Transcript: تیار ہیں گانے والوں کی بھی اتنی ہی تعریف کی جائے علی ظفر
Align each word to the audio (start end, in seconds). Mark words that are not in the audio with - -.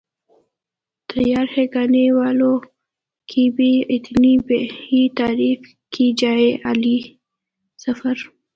تیار 1.09 1.45
ہیں 1.55 1.65
گانے 1.73 2.05
والوں 2.11 2.57
کی 3.29 3.49
بھی 3.55 3.71
اتنی 3.95 4.35
ہی 4.81 5.07
تعریف 5.17 5.59
کی 5.93 6.11
جائے 6.17 6.51
علی 6.65 6.97
ظفر 7.79 8.15